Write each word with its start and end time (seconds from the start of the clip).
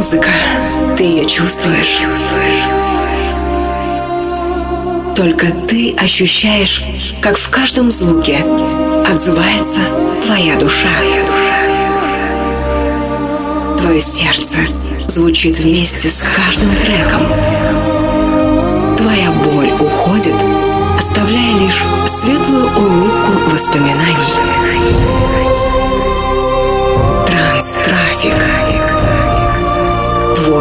музыка. 0.00 0.30
Ты 0.96 1.04
ее 1.04 1.26
чувствуешь. 1.26 2.00
Только 5.14 5.48
ты 5.68 5.94
ощущаешь, 5.94 6.82
как 7.20 7.36
в 7.36 7.50
каждом 7.50 7.90
звуке 7.90 8.38
отзывается 9.06 9.80
твоя 10.24 10.56
душа. 10.56 10.88
Твое 13.76 14.00
сердце 14.00 14.56
звучит 15.06 15.58
вместе 15.58 16.08
с 16.08 16.22
каждым 16.22 16.74
треком. 16.76 17.20
Твоя 18.96 19.30
боль 19.32 19.72
уходит, 19.72 20.36
оставляя 20.98 21.58
лишь 21.58 21.84
светлую 22.08 22.74
улыбку 22.74 23.50
воспоминаний. 23.50 25.59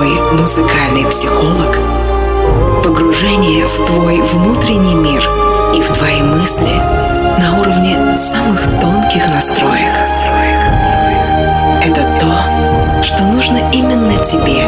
Твой 0.09 0.31
музыкальный 0.31 1.05
психолог. 1.05 1.77
Погружение 2.83 3.67
в 3.67 3.85
твой 3.85 4.19
внутренний 4.19 4.95
мир 4.95 5.21
и 5.75 5.81
в 5.81 5.87
твои 5.89 6.23
мысли 6.23 6.73
на 7.39 7.59
уровне 7.59 8.17
самых 8.17 8.63
тонких 8.79 9.27
настроек. 9.27 9.93
Это 11.83 12.17
то, 12.19 13.03
что 13.03 13.25
нужно 13.25 13.59
именно 13.71 14.17
тебе 14.25 14.63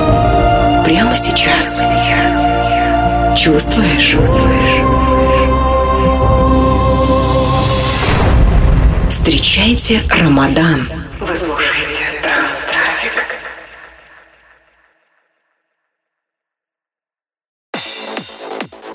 прямо 0.86 1.18
сейчас. 1.18 1.82
Чувствуешь? 3.36 4.16
Встречайте 9.10 10.02
Рамадан. 10.22 11.01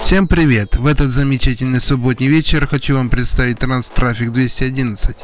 Всем 0.07 0.29
привет! 0.29 0.77
В 0.77 0.87
этот 0.87 1.09
замечательный 1.09 1.81
субботний 1.81 2.29
вечер 2.29 2.69
хочу 2.69 2.95
вам 2.95 3.11
представить 3.11 3.59
Транс-Трафик 3.59 4.31
211, 4.31 5.17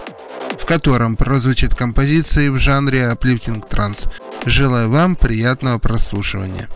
в 0.59 0.67
котором 0.67 1.15
прозвучат 1.15 1.73
композиции 1.73 2.49
в 2.49 2.59
жанре 2.59 3.03
Uplifting 3.03 3.65
Транс. 3.65 4.09
Желаю 4.45 4.91
вам 4.91 5.15
приятного 5.15 5.79
прослушивания. 5.79 6.69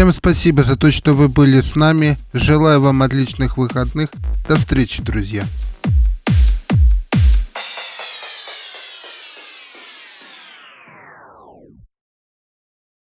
Всем 0.00 0.12
спасибо 0.12 0.62
за 0.62 0.78
то, 0.78 0.90
что 0.90 1.12
вы 1.12 1.28
были 1.28 1.60
с 1.60 1.76
нами. 1.76 2.16
Желаю 2.32 2.80
вам 2.80 3.02
отличных 3.02 3.58
выходных. 3.58 4.08
До 4.48 4.56
встречи, 4.56 5.02
друзья. 5.02 5.44